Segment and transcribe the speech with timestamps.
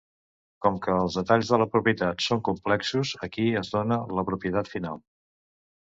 [0.65, 5.03] Com que els detalls de la propietat són complexos, aquí es dóna la propietat final.